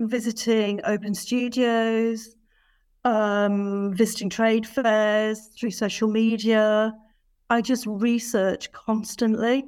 visiting 0.00 0.80
open 0.84 1.14
studios, 1.14 2.34
um, 3.04 3.94
visiting 3.94 4.28
trade 4.28 4.66
fairs 4.66 5.48
through 5.58 5.70
social 5.70 6.08
media. 6.08 6.92
I 7.48 7.60
just 7.60 7.86
research 7.86 8.72
constantly. 8.72 9.64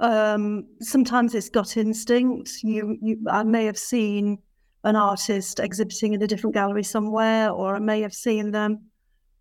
Um, 0.00 0.66
sometimes 0.80 1.34
it's 1.34 1.50
gut 1.50 1.76
instinct. 1.76 2.62
You, 2.62 2.96
you, 3.00 3.18
I 3.30 3.44
may 3.44 3.66
have 3.66 3.78
seen 3.78 4.38
an 4.84 4.96
artist 4.96 5.60
exhibiting 5.60 6.14
in 6.14 6.22
a 6.22 6.26
different 6.26 6.54
gallery 6.54 6.82
somewhere, 6.82 7.50
or 7.50 7.76
I 7.76 7.78
may 7.78 8.00
have 8.00 8.14
seen 8.14 8.50
them 8.50 8.86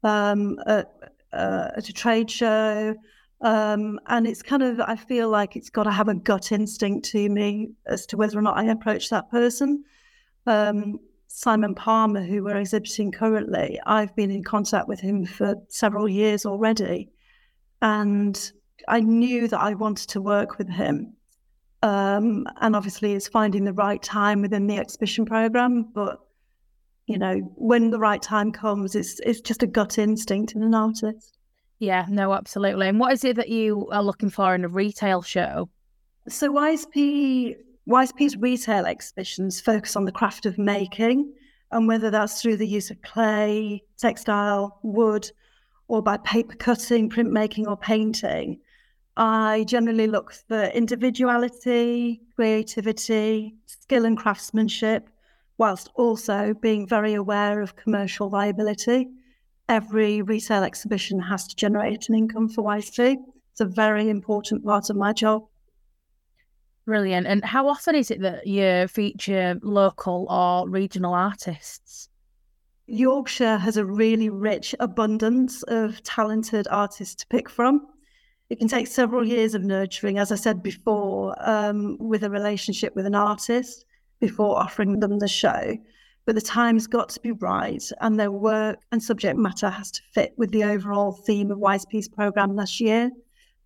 um, 0.03 0.59
at, 0.67 0.91
uh, 1.33 1.69
at 1.75 1.89
a 1.89 1.93
trade 1.93 2.29
show. 2.29 2.95
Um, 3.41 3.99
and 4.07 4.27
it's 4.27 4.43
kind 4.43 4.61
of, 4.61 4.79
I 4.79 4.95
feel 4.95 5.29
like 5.29 5.55
it's 5.55 5.69
got 5.69 5.83
to 5.83 5.91
have 5.91 6.07
a 6.07 6.13
gut 6.13 6.51
instinct 6.51 7.09
to 7.11 7.29
me 7.29 7.71
as 7.87 8.05
to 8.07 8.17
whether 8.17 8.37
or 8.37 8.41
not 8.41 8.57
I 8.57 8.65
approach 8.65 9.09
that 9.09 9.31
person. 9.31 9.83
Um, 10.45 10.99
Simon 11.27 11.73
Palmer, 11.73 12.21
who 12.21 12.43
we're 12.43 12.57
exhibiting 12.57 13.11
currently, 13.11 13.79
I've 13.85 14.15
been 14.15 14.31
in 14.31 14.43
contact 14.43 14.87
with 14.87 14.99
him 14.99 15.25
for 15.25 15.55
several 15.69 16.07
years 16.07 16.45
already. 16.45 17.09
And 17.81 18.51
I 18.87 18.99
knew 18.99 19.47
that 19.47 19.59
I 19.59 19.73
wanted 19.73 20.09
to 20.09 20.21
work 20.21 20.57
with 20.57 20.69
him. 20.69 21.13
Um, 21.81 22.45
and 22.59 22.75
obviously, 22.75 23.13
it's 23.13 23.27
finding 23.27 23.63
the 23.63 23.73
right 23.73 24.03
time 24.03 24.41
within 24.41 24.67
the 24.67 24.77
exhibition 24.77 25.25
program. 25.25 25.89
But 25.93 26.19
you 27.11 27.17
know, 27.17 27.35
when 27.55 27.89
the 27.91 27.99
right 27.99 28.21
time 28.21 28.51
comes, 28.51 28.95
it's 28.95 29.19
it's 29.21 29.41
just 29.41 29.63
a 29.63 29.67
gut 29.67 29.97
instinct 29.97 30.53
in 30.53 30.63
an 30.63 30.73
artist. 30.73 31.37
Yeah, 31.79 32.05
no, 32.09 32.33
absolutely. 32.33 32.87
And 32.87 32.99
what 32.99 33.11
is 33.13 33.23
it 33.23 33.35
that 33.37 33.49
you 33.49 33.87
are 33.91 34.03
looking 34.03 34.29
for 34.29 34.53
in 34.53 34.63
a 34.63 34.67
retail 34.67 35.21
show? 35.21 35.69
So 36.27 36.53
YSP 36.53 37.55
YSP's 37.89 38.37
retail 38.37 38.85
exhibitions 38.85 39.59
focus 39.59 39.95
on 39.95 40.05
the 40.05 40.11
craft 40.11 40.45
of 40.45 40.57
making, 40.57 41.33
and 41.71 41.87
whether 41.87 42.11
that's 42.11 42.41
through 42.41 42.57
the 42.57 42.67
use 42.67 42.91
of 42.91 43.01
clay, 43.01 43.83
textile, 43.97 44.79
wood, 44.83 45.31
or 45.87 46.01
by 46.01 46.17
paper 46.17 46.55
cutting, 46.55 47.09
printmaking, 47.09 47.67
or 47.67 47.77
painting. 47.77 48.59
I 49.17 49.65
generally 49.67 50.07
look 50.07 50.31
for 50.31 50.65
individuality, 50.65 52.21
creativity, 52.35 53.55
skill 53.65 54.05
and 54.05 54.17
craftsmanship, 54.17 55.09
whilst 55.61 55.91
also 55.93 56.55
being 56.59 56.87
very 56.87 57.13
aware 57.13 57.61
of 57.61 57.75
commercial 57.75 58.29
viability. 58.29 59.07
Every 59.69 60.23
retail 60.23 60.63
exhibition 60.63 61.19
has 61.19 61.45
to 61.47 61.55
generate 61.55 62.09
an 62.09 62.15
income 62.15 62.49
for 62.49 62.63
YSP. 62.63 63.17
It's 63.51 63.61
a 63.61 63.65
very 63.65 64.09
important 64.09 64.65
part 64.65 64.89
of 64.89 64.95
my 64.95 65.13
job. 65.13 65.43
Brilliant. 66.87 67.27
And 67.27 67.45
how 67.45 67.67
often 67.67 67.93
is 67.93 68.09
it 68.09 68.21
that 68.21 68.47
you 68.47 68.87
feature 68.87 69.59
local 69.61 70.25
or 70.31 70.67
regional 70.67 71.13
artists? 71.13 72.09
Yorkshire 72.87 73.57
has 73.57 73.77
a 73.77 73.85
really 73.85 74.31
rich 74.31 74.73
abundance 74.79 75.61
of 75.67 76.01
talented 76.01 76.67
artists 76.71 77.13
to 77.13 77.27
pick 77.27 77.47
from. 77.47 77.85
It 78.49 78.57
can 78.57 78.67
take 78.67 78.87
several 78.87 79.23
years 79.23 79.53
of 79.53 79.61
nurturing, 79.61 80.17
as 80.17 80.31
I 80.31 80.35
said 80.37 80.63
before, 80.63 81.35
um, 81.37 81.97
with 81.99 82.23
a 82.23 82.31
relationship 82.31 82.95
with 82.95 83.05
an 83.05 83.13
artist 83.13 83.85
before 84.21 84.57
offering 84.57 85.01
them 85.01 85.19
the 85.19 85.27
show. 85.27 85.77
But 86.25 86.35
the 86.35 86.41
time's 86.41 86.87
got 86.87 87.09
to 87.09 87.19
be 87.19 87.31
right, 87.33 87.83
and 87.99 88.17
their 88.17 88.31
work 88.31 88.79
and 88.91 89.03
subject 89.03 89.37
matter 89.37 89.69
has 89.69 89.91
to 89.91 90.01
fit 90.13 90.33
with 90.37 90.51
the 90.51 90.63
overall 90.63 91.11
theme 91.11 91.51
of 91.51 91.57
YSP's 91.57 92.07
programme 92.07 92.55
this 92.55 92.79
year. 92.79 93.11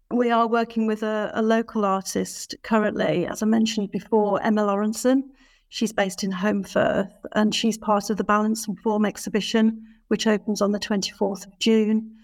We 0.10 0.32
are 0.32 0.48
working 0.48 0.88
with 0.88 1.04
a, 1.04 1.32
a 1.34 1.42
local 1.42 1.84
artist 1.84 2.56
currently, 2.64 3.28
as 3.28 3.44
I 3.44 3.46
mentioned 3.46 3.92
before, 3.92 4.42
Emma 4.42 4.62
Lawrenson. 4.64 5.24
She's 5.68 5.92
based 5.92 6.24
in 6.24 6.32
Holmfirth, 6.32 7.12
and 7.34 7.54
she's 7.54 7.78
part 7.78 8.10
of 8.10 8.18
the 8.18 8.24
Balance 8.24 8.68
and 8.68 8.80
Form 8.80 9.06
exhibition, 9.06 9.84
which 10.08 10.26
opens 10.26 10.62
on 10.62 10.72
the 10.72 10.80
24th 10.80 11.46
of 11.46 11.60
June. 11.60 12.16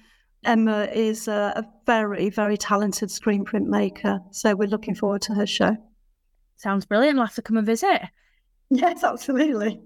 Emma 0.45 0.87
is 0.93 1.27
a, 1.27 1.53
a 1.57 1.65
very, 1.85 2.29
very 2.29 2.57
talented 2.57 3.11
screen 3.11 3.43
print 3.43 3.67
maker. 3.67 4.21
So 4.31 4.55
we're 4.55 4.69
looking 4.69 4.95
forward 4.95 5.21
to 5.23 5.33
her 5.33 5.45
show. 5.45 5.75
Sounds 6.61 6.85
brilliant. 6.85 7.17
I'll 7.17 7.25
have 7.25 7.33
to 7.33 7.41
come 7.41 7.57
and 7.57 7.65
visit. 7.65 8.03
Yes, 8.69 9.03
absolutely. 9.03 9.81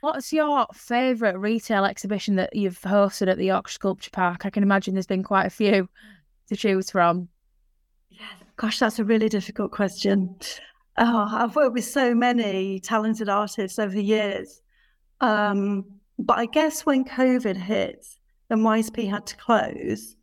What's 0.00 0.32
your 0.32 0.66
favourite 0.72 1.38
retail 1.38 1.84
exhibition 1.84 2.36
that 2.36 2.56
you've 2.56 2.80
hosted 2.80 3.28
at 3.28 3.36
the 3.36 3.44
Yorkshire 3.44 3.74
Sculpture 3.74 4.10
Park? 4.10 4.46
I 4.46 4.50
can 4.50 4.62
imagine 4.62 4.94
there's 4.94 5.06
been 5.06 5.22
quite 5.22 5.44
a 5.44 5.50
few 5.50 5.90
to 6.48 6.56
choose 6.56 6.90
from. 6.90 7.28
Yeah, 8.08 8.24
gosh, 8.56 8.78
that's 8.78 8.98
a 9.00 9.04
really 9.04 9.28
difficult 9.28 9.70
question. 9.70 10.34
Oh, 10.96 11.28
I've 11.30 11.54
worked 11.54 11.74
with 11.74 11.84
so 11.84 12.14
many 12.14 12.80
talented 12.80 13.28
artists 13.28 13.78
over 13.78 13.92
the 13.92 14.02
years. 14.02 14.62
Um, 15.20 15.84
but 16.18 16.38
I 16.38 16.46
guess 16.46 16.86
when 16.86 17.04
COVID 17.04 17.56
hit, 17.56 18.06
and 18.48 18.62
YSP 18.62 19.10
had 19.10 19.26
to 19.26 19.36
close, 19.36 20.16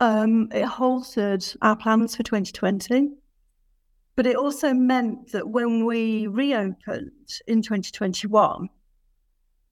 um, 0.00 0.50
it 0.52 0.66
halted 0.66 1.46
our 1.62 1.76
plans 1.76 2.14
for 2.14 2.24
2020. 2.24 3.14
But 4.16 4.26
it 4.26 4.36
also 4.36 4.72
meant 4.72 5.32
that 5.32 5.48
when 5.48 5.84
we 5.84 6.28
reopened 6.28 7.10
in 7.46 7.62
2021, 7.62 8.68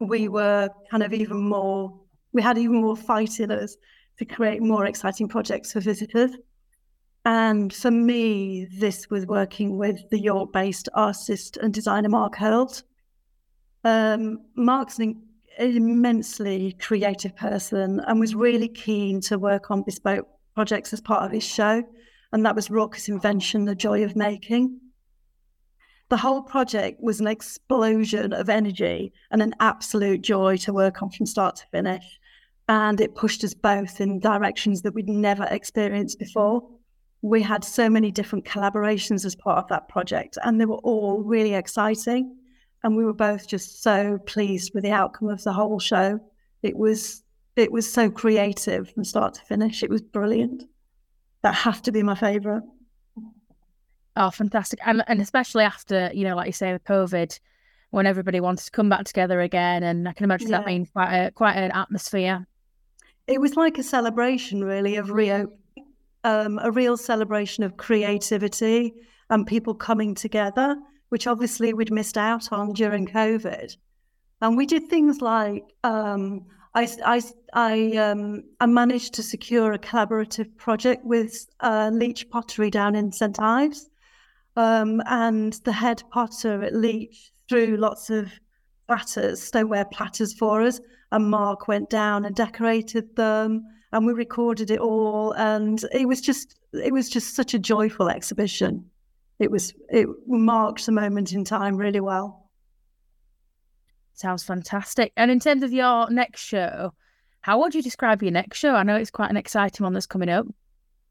we 0.00 0.28
were 0.28 0.68
kind 0.90 1.02
of 1.02 1.12
even 1.12 1.40
more, 1.49 2.00
we 2.32 2.42
had 2.42 2.58
even 2.58 2.80
more 2.82 2.96
fight 2.96 3.38
in 3.38 3.52
us 3.52 3.76
to 4.18 4.25
create 4.25 4.61
more 4.61 4.87
exciting 4.87 5.28
projects 5.28 5.72
for 5.72 5.80
visitors. 5.80 6.32
And 7.25 7.72
for 7.72 7.90
me, 7.90 8.66
this 8.78 9.08
was 9.11 9.26
working 9.26 9.78
with 9.78 10.11
the 10.11 10.18
York 10.18 10.52
based 10.52 10.88
artist 10.94 11.56
and 11.56 11.72
designer 11.72 12.08
Mark 12.08 12.34
Hearld. 12.34 12.82
Um, 13.84 14.40
Mark's 14.56 14.99
an 14.99 15.22
immensely 15.58 16.76
creative 16.80 17.37
person 17.37 18.00
and 18.00 18.18
was 18.18 18.34
really 18.34 18.68
keen 18.68 19.20
to 19.22 19.38
work 19.38 19.70
on 19.70 19.82
bespoke 19.82 20.26
projects 20.54 20.92
as 20.92 21.00
part 21.00 21.22
of 21.25 21.30
his 21.30 21.44
show. 21.44 21.84
And 22.32 22.44
that 22.46 22.54
was 22.54 22.70
Raucous 22.70 23.08
Invention, 23.08 23.64
The 23.64 23.74
Joy 23.74 24.04
of 24.04 24.16
Making. 24.16 24.80
The 26.08 26.16
whole 26.16 26.42
project 26.42 27.02
was 27.02 27.20
an 27.20 27.26
explosion 27.26 28.32
of 28.32 28.48
energy 28.48 29.12
and 29.30 29.42
an 29.42 29.54
absolute 29.60 30.22
joy 30.22 30.56
to 30.58 30.72
work 30.72 31.02
on 31.02 31.10
from 31.10 31.26
start 31.26 31.56
to 31.56 31.66
finish. 31.70 32.18
And 32.68 33.00
it 33.00 33.14
pushed 33.14 33.44
us 33.44 33.54
both 33.54 34.00
in 34.00 34.20
directions 34.20 34.82
that 34.82 34.94
we'd 34.94 35.08
never 35.08 35.44
experienced 35.44 36.18
before. 36.18 36.68
We 37.22 37.42
had 37.42 37.64
so 37.64 37.88
many 37.88 38.10
different 38.10 38.44
collaborations 38.44 39.24
as 39.24 39.36
part 39.36 39.58
of 39.58 39.68
that 39.68 39.88
project, 39.88 40.38
and 40.42 40.60
they 40.60 40.66
were 40.66 40.76
all 40.76 41.22
really 41.22 41.54
exciting 41.54 42.36
and 42.82 42.96
we 42.96 43.04
were 43.04 43.12
both 43.12 43.46
just 43.46 43.82
so 43.82 44.18
pleased 44.26 44.72
with 44.74 44.82
the 44.82 44.90
outcome 44.90 45.28
of 45.28 45.42
the 45.44 45.52
whole 45.52 45.78
show. 45.78 46.18
It 46.62 46.76
was 46.76 47.22
it 47.54 47.70
was 47.70 47.90
so 47.90 48.10
creative 48.10 48.90
from 48.90 49.04
start 49.04 49.34
to 49.34 49.42
finish. 49.42 49.82
It 49.82 49.90
was 49.90 50.00
brilliant. 50.00 50.64
That 51.42 51.54
has 51.54 51.80
to 51.82 51.92
be 51.92 52.02
my 52.02 52.14
favourite. 52.14 52.62
Oh, 54.16 54.30
fantastic! 54.30 54.78
And 54.84 55.02
and 55.06 55.20
especially 55.20 55.64
after 55.64 56.11
you 56.12 56.25
know, 56.25 56.37
like 56.37 56.46
you 56.46 56.52
say, 56.52 56.72
with 56.72 56.84
COVID, 56.84 57.38
when 57.90 58.06
everybody 58.06 58.40
wanted 58.40 58.64
to 58.66 58.70
come 58.70 58.88
back 58.88 59.04
together 59.04 59.40
again, 59.40 59.82
and 59.82 60.08
I 60.08 60.12
can 60.12 60.25
imagine 60.25 60.49
yeah. 60.49 60.58
that 60.58 60.66
being 60.66 60.87
quite 60.87 61.14
a 61.14 61.30
quite 61.30 61.54
an 61.54 61.70
atmosphere. 61.72 62.46
It 63.26 63.40
was 63.40 63.56
like 63.56 63.78
a 63.78 63.82
celebration, 63.82 64.64
really, 64.64 64.96
of 64.96 65.11
Rio, 65.11 65.49
um, 66.25 66.58
a 66.62 66.70
real 66.70 66.96
celebration 66.96 67.64
of 67.64 67.76
creativity 67.76 68.94
and 69.30 69.46
people 69.46 69.75
coming 69.75 70.14
together 70.14 70.76
which 71.12 71.26
obviously 71.26 71.75
we'd 71.75 71.92
missed 71.92 72.16
out 72.16 72.50
on 72.52 72.72
during 72.72 73.06
COVID. 73.06 73.76
And 74.40 74.56
we 74.56 74.64
did 74.64 74.88
things 74.88 75.20
like 75.20 75.62
um, 75.84 76.46
I, 76.74 76.88
I, 77.04 77.22
I, 77.52 77.96
um, 77.96 78.44
I, 78.60 78.66
managed 78.66 79.14
to 79.14 79.22
secure 79.22 79.72
a 79.72 79.78
collaborative 79.78 80.56
project 80.56 81.04
with 81.04 81.46
uh, 81.60 81.90
Leach 81.92 82.28
Pottery 82.30 82.70
down 82.70 82.94
in 82.94 83.12
St 83.12 83.38
Ives. 83.38 83.90
Um, 84.56 85.02
and 85.06 85.52
the 85.64 85.72
head 85.72 86.02
potter 86.10 86.62
at 86.62 86.74
Leach 86.74 87.32
threw 87.48 87.76
lots 87.76 88.10
of 88.10 88.30
platters, 88.86 89.42
stoneware 89.42 89.84
platters 89.84 90.32
for 90.32 90.62
us. 90.62 90.80
And 91.10 91.30
Mark 91.30 91.68
went 91.68 91.90
down 91.90 92.24
and 92.24 92.34
decorated 92.34 93.16
them 93.16 93.66
and 93.92 94.06
we 94.06 94.14
recorded 94.14 94.70
it 94.70 94.80
all. 94.80 95.32
And 95.32 95.84
it 95.92 96.08
was 96.08 96.22
just, 96.22 96.58
it 96.72 96.92
was 96.92 97.10
just 97.10 97.36
such 97.36 97.52
a 97.52 97.58
joyful 97.58 98.08
exhibition 98.08 98.90
it 99.42 99.50
was 99.50 99.74
it 99.88 100.08
marked 100.26 100.86
the 100.86 100.92
moment 100.92 101.32
in 101.32 101.44
time 101.44 101.76
really 101.76 102.00
well. 102.00 102.41
Sounds 104.14 104.45
fantastic. 104.45 105.12
And 105.16 105.31
in 105.31 105.40
terms 105.40 105.62
of 105.62 105.73
your 105.73 106.11
next 106.11 106.42
show, 106.42 106.92
how 107.40 107.59
would 107.61 107.75
you 107.75 107.83
describe 107.83 108.23
your 108.23 108.33
next 108.33 108.59
show? 108.59 108.75
I 108.75 108.83
know 108.83 108.97
it's 108.97 109.11
quite 109.11 109.31
an 109.31 109.37
exciting 109.37 109.85
one 109.85 109.92
that's 109.92 110.07
coming 110.07 110.28
up. 110.28 110.47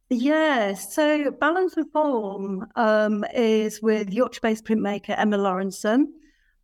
Yeah, 0.09 0.73
so 0.73 1.31
Balance 1.31 1.77
and 1.77 1.91
Form 1.91 2.67
um, 2.75 3.23
is 3.33 3.81
with 3.81 4.11
Yorkshire 4.11 4.41
based 4.41 4.65
printmaker 4.65 5.17
Emma 5.17 5.37
Lawrenson 5.37 6.07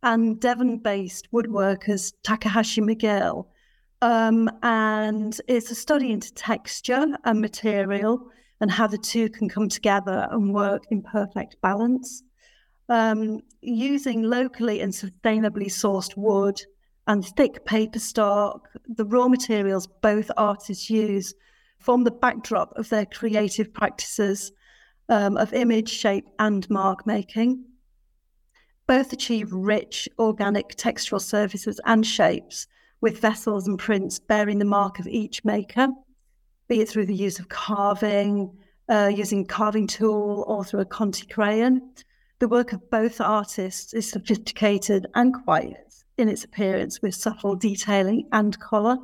and 0.02 0.38
Devon 0.38 0.78
based 0.78 1.28
woodworkers 1.32 2.12
Takahashi 2.22 2.82
McGill. 2.82 3.46
Um, 4.00 4.50
and 4.62 5.38
it's 5.48 5.70
a 5.70 5.74
study 5.74 6.12
into 6.12 6.32
texture 6.34 7.06
and 7.24 7.40
material 7.40 8.30
and 8.60 8.70
how 8.70 8.86
the 8.86 8.98
two 8.98 9.28
can 9.28 9.48
come 9.48 9.68
together 9.68 10.28
and 10.30 10.54
work 10.54 10.84
in 10.90 11.02
perfect 11.02 11.56
balance. 11.62 12.22
Um, 12.88 13.40
using 13.60 14.22
locally 14.22 14.80
and 14.80 14.92
sustainably 14.92 15.66
sourced 15.66 16.16
wood 16.16 16.60
and 17.06 17.24
thick 17.24 17.64
paper 17.64 17.98
stock, 17.98 18.68
the 18.86 19.04
raw 19.04 19.28
materials 19.28 19.86
both 20.00 20.30
artists 20.36 20.88
use 20.88 21.34
form 21.78 22.04
the 22.04 22.10
backdrop 22.10 22.72
of 22.76 22.88
their 22.88 23.06
creative 23.06 23.72
practices 23.72 24.52
um, 25.08 25.36
of 25.36 25.52
image, 25.52 25.88
shape, 25.88 26.26
and 26.38 26.68
mark 26.70 27.06
making. 27.06 27.64
Both 28.86 29.12
achieve 29.12 29.52
rich, 29.52 30.08
organic 30.18 30.76
textural 30.76 31.20
surfaces 31.20 31.80
and 31.84 32.06
shapes 32.06 32.66
with 33.00 33.20
vessels 33.20 33.66
and 33.66 33.78
prints 33.78 34.18
bearing 34.18 34.58
the 34.58 34.64
mark 34.64 34.98
of 34.98 35.06
each 35.06 35.44
maker, 35.44 35.88
be 36.68 36.80
it 36.80 36.88
through 36.88 37.06
the 37.06 37.14
use 37.14 37.38
of 37.38 37.48
carving, 37.48 38.58
uh, 38.88 39.10
using 39.14 39.46
carving 39.46 39.86
tool, 39.86 40.44
or 40.48 40.64
through 40.64 40.80
a 40.80 40.84
Conte 40.84 41.26
crayon. 41.26 41.92
The 42.40 42.48
work 42.48 42.72
of 42.72 42.88
both 42.88 43.20
artists 43.20 43.92
is 43.94 44.08
sophisticated 44.08 45.06
and 45.16 45.34
quiet 45.34 45.92
in 46.18 46.28
its 46.28 46.44
appearance 46.44 47.02
with 47.02 47.14
subtle 47.14 47.56
detailing 47.56 48.28
and 48.30 48.58
colour. 48.60 48.96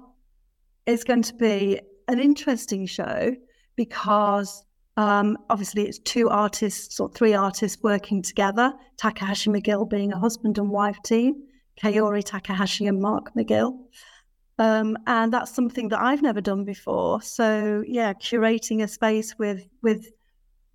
It's 0.87 1.03
going 1.03 1.23
to 1.23 1.35
be 1.35 1.81
an 2.07 2.21
interesting 2.21 2.87
show 2.87 3.35
because 3.75 4.65
um, 4.97 5.37
obviously 5.51 5.83
it's 5.83 5.99
two 5.99 6.29
artists 6.29 7.01
or 7.01 7.09
three 7.09 7.35
artists 7.35 7.83
working 7.83 8.23
together, 8.23 8.73
Takahashi 8.99 9.51
McGill 9.51 9.91
being 9.91 10.13
a 10.13 10.19
husband 10.19 10.59
and 10.59 10.71
wife 10.71 10.99
team, 11.05 11.35
Kaori 11.83 12.23
Takahashi 12.23 12.87
and 12.87 13.01
Mark 13.01 13.35
McGill. 13.35 13.77
Um, 14.61 14.97
and 15.09 15.33
that's 15.33 15.53
something 15.53 15.89
that 15.89 16.01
I've 16.01 16.23
never 16.23 16.41
done 16.41 16.65
before. 16.65 17.21
So 17.21 17.83
yeah, 17.89 18.13
curating 18.13 18.85
a 18.85 18.89
space 18.89 19.37
with 19.37 19.67
with 19.83 20.07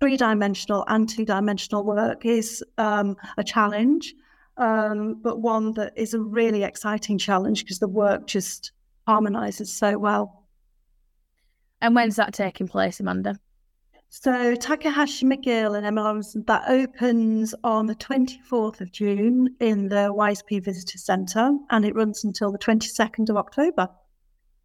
three 0.00 0.16
dimensional 0.16 0.84
and 0.88 1.08
two 1.08 1.24
dimensional 1.24 1.84
work 1.84 2.24
is 2.24 2.64
um, 2.78 3.16
a 3.36 3.44
challenge, 3.44 4.14
um, 4.56 5.20
but 5.22 5.40
one 5.40 5.72
that 5.74 5.92
is 5.96 6.14
a 6.14 6.20
really 6.20 6.64
exciting 6.64 7.18
challenge 7.18 7.64
because 7.64 7.78
the 7.78 7.88
work 7.88 8.26
just 8.26 8.72
harmonizes 9.06 9.72
so 9.72 9.98
well. 9.98 10.46
And 11.82 11.94
when's 11.94 12.16
that 12.16 12.32
taking 12.32 12.66
place, 12.66 13.00
Amanda? 13.00 13.38
So 14.08 14.56
Takahashi 14.56 15.24
McGill 15.24 15.76
and 15.76 15.86
Emma 15.86 16.02
Lawrenson, 16.02 16.44
that 16.46 16.64
opens 16.68 17.54
on 17.62 17.86
the 17.86 17.94
24th 17.94 18.80
of 18.80 18.90
June 18.90 19.54
in 19.60 19.88
the 19.88 20.12
YSP 20.12 20.64
Visitor 20.64 20.98
Centre 20.98 21.52
and 21.70 21.84
it 21.84 21.94
runs 21.94 22.24
until 22.24 22.50
the 22.50 22.58
22nd 22.58 23.30
of 23.30 23.36
October. 23.36 23.88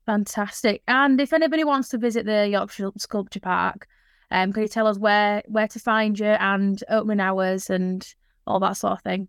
Fantastic. 0.07 0.81
And 0.87 1.21
if 1.21 1.31
anybody 1.31 1.63
wants 1.63 1.89
to 1.89 1.97
visit 1.97 2.25
the 2.25 2.47
Yorkshire 2.47 2.89
Sculpture 2.97 3.39
Park, 3.39 3.87
um, 4.31 4.53
can 4.53 4.63
you 4.63 4.67
tell 4.67 4.87
us 4.87 4.97
where 4.97 5.43
where 5.47 5.67
to 5.67 5.79
find 5.79 6.19
you 6.19 6.25
and 6.25 6.83
opening 6.89 7.19
hours 7.19 7.69
and 7.69 8.05
all 8.47 8.59
that 8.59 8.73
sort 8.73 8.93
of 8.93 9.01
thing? 9.01 9.27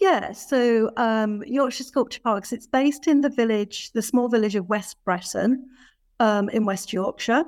Yeah, 0.00 0.32
so 0.32 0.90
um, 0.96 1.42
Yorkshire 1.46 1.84
Sculpture 1.84 2.20
Parks, 2.20 2.52
it's 2.52 2.66
based 2.66 3.06
in 3.06 3.20
the 3.20 3.28
village, 3.28 3.92
the 3.92 4.00
small 4.00 4.28
village 4.28 4.56
of 4.56 4.68
West 4.68 4.96
Bretton 5.04 5.66
um, 6.18 6.48
in 6.48 6.64
West 6.64 6.92
Yorkshire. 6.92 7.44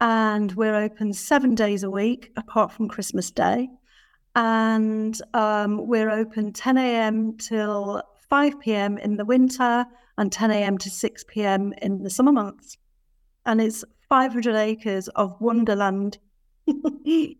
And 0.00 0.52
we're 0.52 0.74
open 0.74 1.12
seven 1.12 1.54
days 1.54 1.84
a 1.84 1.90
week, 1.90 2.32
apart 2.36 2.72
from 2.72 2.88
Christmas 2.88 3.30
Day. 3.30 3.68
And 4.34 5.18
um, 5.32 5.86
we're 5.86 6.10
open 6.10 6.52
10 6.52 6.76
a.m. 6.76 7.36
till 7.38 8.02
5 8.28 8.60
p.m. 8.60 8.98
in 8.98 9.16
the 9.16 9.24
winter 9.24 9.86
and 10.18 10.32
10 10.32 10.50
a.m. 10.50 10.78
to 10.78 10.90
6 10.90 11.24
p.m. 11.28 11.72
in 11.80 12.02
the 12.02 12.10
summer 12.10 12.32
months. 12.32 12.76
And 13.46 13.60
it's 13.60 13.84
500 14.08 14.54
acres 14.56 15.08
of 15.08 15.40
wonderland. 15.40 16.18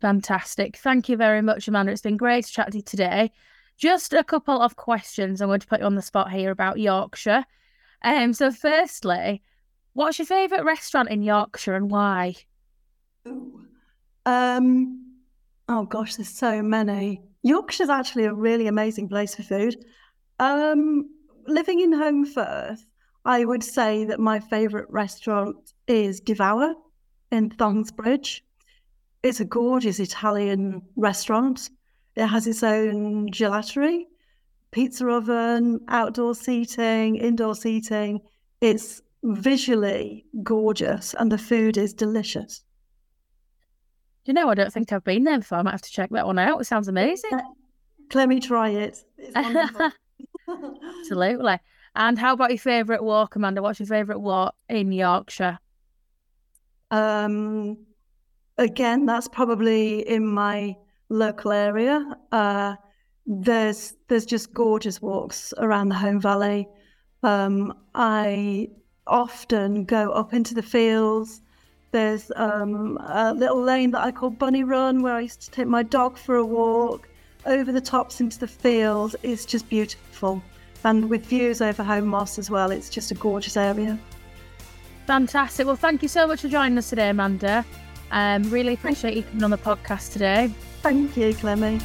Fantastic. 0.00 0.76
Thank 0.76 1.08
you 1.08 1.16
very 1.16 1.42
much, 1.42 1.68
Amanda. 1.68 1.92
It's 1.92 2.02
been 2.02 2.16
great 2.16 2.44
to 2.46 2.52
chat 2.52 2.72
to 2.72 2.78
you 2.78 2.82
today. 2.82 3.32
Just 3.76 4.12
a 4.12 4.24
couple 4.24 4.60
of 4.60 4.76
questions. 4.76 5.40
I'm 5.40 5.48
going 5.48 5.60
to 5.60 5.66
put 5.66 5.80
you 5.80 5.86
on 5.86 5.94
the 5.94 6.02
spot 6.02 6.30
here 6.30 6.50
about 6.50 6.78
Yorkshire. 6.78 7.44
Um, 8.02 8.32
so, 8.32 8.50
firstly, 8.50 9.42
What's 9.96 10.18
your 10.18 10.26
favourite 10.26 10.62
restaurant 10.62 11.08
in 11.08 11.22
Yorkshire 11.22 11.74
and 11.74 11.90
why? 11.90 12.34
Um, 14.26 15.14
oh 15.70 15.86
gosh, 15.86 16.16
there's 16.16 16.28
so 16.28 16.60
many. 16.60 17.22
Yorkshire's 17.42 17.88
actually 17.88 18.24
a 18.24 18.34
really 18.34 18.66
amazing 18.66 19.08
place 19.08 19.34
for 19.34 19.42
food. 19.42 19.74
Um, 20.38 21.08
living 21.46 21.80
in 21.80 21.94
Holmfirth, 21.94 22.84
I 23.26 23.44
would 23.44 23.64
say 23.64 24.04
that 24.04 24.20
my 24.20 24.38
favourite 24.38 24.88
restaurant 24.88 25.56
is 25.88 26.20
Devour 26.20 26.74
in 27.32 27.50
Thongsbridge. 27.50 28.42
It's 29.24 29.40
a 29.40 29.44
gorgeous 29.44 29.98
Italian 29.98 30.80
restaurant. 30.94 31.70
It 32.14 32.28
has 32.28 32.46
its 32.46 32.62
own 32.62 33.28
gelatery, 33.32 34.04
pizza 34.70 35.08
oven, 35.08 35.80
outdoor 35.88 36.36
seating, 36.36 37.16
indoor 37.16 37.56
seating. 37.56 38.20
It's 38.60 39.02
visually 39.24 40.24
gorgeous 40.44 41.12
and 41.18 41.30
the 41.32 41.36
food 41.36 41.76
is 41.76 41.92
delicious. 41.94 42.62
You 44.24 44.34
know, 44.34 44.48
I 44.48 44.54
don't 44.54 44.72
think 44.72 44.92
I've 44.92 45.02
been 45.02 45.24
there 45.24 45.40
before. 45.40 45.58
I 45.58 45.62
might 45.62 45.72
have 45.72 45.82
to 45.82 45.90
check 45.90 46.10
that 46.10 46.26
one 46.26 46.38
out. 46.38 46.60
It 46.60 46.66
sounds 46.66 46.86
amazing. 46.86 47.40
Let 48.14 48.28
me 48.28 48.38
try 48.38 48.68
it. 48.68 49.02
Absolutely. 50.48 51.58
And 51.96 52.18
how 52.18 52.34
about 52.34 52.50
your 52.50 52.58
favourite 52.58 53.02
walk, 53.02 53.36
Amanda? 53.36 53.62
What's 53.62 53.80
your 53.80 53.86
favourite 53.86 54.20
walk 54.20 54.54
in 54.68 54.92
Yorkshire? 54.92 55.58
Um, 56.90 57.78
again, 58.58 59.06
that's 59.06 59.28
probably 59.28 60.06
in 60.06 60.26
my 60.26 60.76
local 61.08 61.52
area. 61.52 62.16
Uh, 62.30 62.76
there's 63.24 63.94
there's 64.08 64.26
just 64.26 64.52
gorgeous 64.52 65.00
walks 65.00 65.54
around 65.56 65.88
the 65.88 65.94
Holme 65.94 66.20
Valley. 66.20 66.68
Um, 67.22 67.72
I 67.94 68.68
often 69.06 69.84
go 69.84 70.10
up 70.12 70.34
into 70.34 70.54
the 70.54 70.62
fields. 70.62 71.40
There's 71.92 72.30
um, 72.36 72.98
a 73.00 73.32
little 73.32 73.62
lane 73.62 73.90
that 73.92 74.02
I 74.02 74.12
call 74.12 74.30
Bunny 74.30 74.64
Run 74.64 75.02
where 75.02 75.14
I 75.14 75.20
used 75.20 75.40
to 75.42 75.50
take 75.50 75.66
my 75.66 75.82
dog 75.82 76.18
for 76.18 76.36
a 76.36 76.44
walk 76.44 77.08
over 77.46 77.72
the 77.72 77.80
tops 77.80 78.20
into 78.20 78.38
the 78.38 78.48
field. 78.48 79.16
It's 79.22 79.46
just 79.46 79.68
beautiful. 79.70 80.42
And 80.86 81.10
with 81.10 81.26
views 81.26 81.60
over 81.60 81.82
Holme 81.82 82.06
Moss 82.06 82.38
as 82.38 82.48
well, 82.48 82.70
it's 82.70 82.88
just 82.88 83.10
a 83.10 83.16
gorgeous 83.16 83.56
area. 83.56 83.98
Fantastic. 85.08 85.66
Well, 85.66 85.74
thank 85.74 86.00
you 86.00 86.08
so 86.08 86.28
much 86.28 86.42
for 86.42 86.48
joining 86.48 86.78
us 86.78 86.90
today, 86.90 87.08
Amanda. 87.08 87.64
Um, 88.12 88.44
really 88.50 88.74
appreciate 88.74 89.16
you 89.16 89.24
coming 89.24 89.42
on 89.42 89.50
the 89.50 89.58
podcast 89.58 90.12
today. 90.12 90.48
Thank 90.82 91.16
you, 91.16 91.34
Clemmy. 91.34 91.80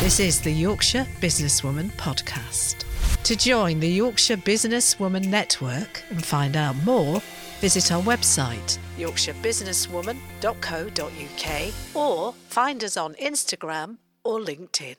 This 0.00 0.18
is 0.18 0.40
the 0.40 0.50
Yorkshire 0.50 1.06
Businesswoman 1.20 1.90
Podcast. 1.98 2.84
To 3.24 3.36
join 3.36 3.78
the 3.78 3.90
Yorkshire 3.90 4.38
Businesswoman 4.38 5.26
Network 5.26 6.02
and 6.08 6.24
find 6.24 6.56
out 6.56 6.76
more, 6.82 7.20
visit 7.60 7.92
our 7.92 8.02
website 8.02 8.78
yorkshirebusinesswoman.co.uk 8.96 11.94
or 11.94 12.32
find 12.48 12.82
us 12.82 12.96
on 12.96 13.12
Instagram 13.16 13.98
or 14.24 14.40
LinkedIn. 14.40 14.96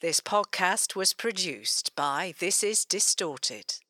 This 0.00 0.20
podcast 0.20 0.94
was 0.94 1.12
produced 1.12 1.96
by 1.96 2.32
This 2.38 2.62
Is 2.62 2.84
Distorted. 2.84 3.80